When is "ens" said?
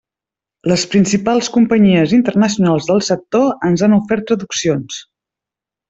3.71-3.85